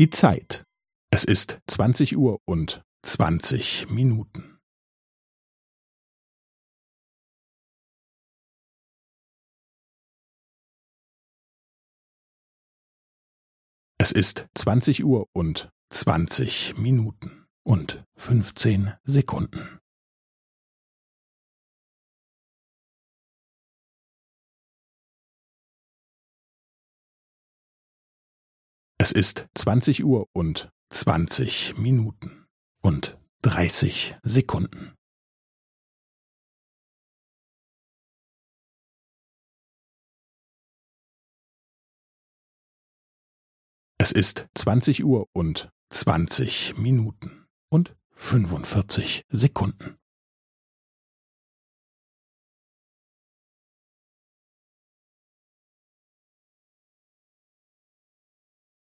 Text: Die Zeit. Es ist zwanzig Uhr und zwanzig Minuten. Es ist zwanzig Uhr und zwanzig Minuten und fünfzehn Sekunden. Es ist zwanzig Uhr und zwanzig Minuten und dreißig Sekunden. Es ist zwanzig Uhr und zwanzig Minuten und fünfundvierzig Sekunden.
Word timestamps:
Die 0.00 0.08
Zeit. 0.08 0.64
Es 1.12 1.24
ist 1.24 1.60
zwanzig 1.66 2.16
Uhr 2.16 2.40
und 2.48 2.82
zwanzig 3.04 3.86
Minuten. 3.90 4.58
Es 13.98 14.12
ist 14.12 14.48
zwanzig 14.54 15.04
Uhr 15.04 15.28
und 15.34 15.68
zwanzig 15.92 16.78
Minuten 16.78 17.46
und 17.62 18.02
fünfzehn 18.16 18.94
Sekunden. 19.04 19.79
Es 29.02 29.12
ist 29.12 29.48
zwanzig 29.54 30.04
Uhr 30.04 30.28
und 30.34 30.70
zwanzig 30.90 31.74
Minuten 31.78 32.46
und 32.82 33.18
dreißig 33.40 34.14
Sekunden. 34.22 34.94
Es 43.96 44.12
ist 44.12 44.48
zwanzig 44.54 45.02
Uhr 45.02 45.30
und 45.32 45.70
zwanzig 45.88 46.76
Minuten 46.76 47.46
und 47.70 47.96
fünfundvierzig 48.10 49.24
Sekunden. 49.30 49.96